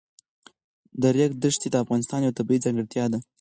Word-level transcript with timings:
د 1.01 1.03
ریګ 1.15 1.31
دښتې 1.43 1.67
د 1.71 1.75
افغانستان 1.83 2.19
یوه 2.21 2.37
طبیعي 2.39 2.63
ځانګړتیا 2.65 3.05
ده. 3.11 3.19